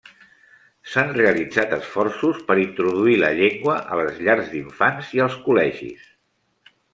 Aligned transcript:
S'han 0.93 1.11
realitzat 1.17 1.75
esforços 1.77 2.39
per 2.47 2.55
introduir 2.61 3.17
la 3.25 3.29
llengua 3.41 3.77
a 3.93 3.99
les 4.01 4.19
llars 4.29 4.51
d'infants 4.55 5.13
i 5.19 5.23
als 5.27 5.39
col·legis. 5.47 6.11